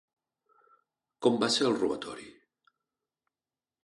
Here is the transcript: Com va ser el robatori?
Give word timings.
Com 1.25 1.37
va 1.43 1.49
ser 1.55 1.67
el 1.71 1.75
robatori? 1.81 2.25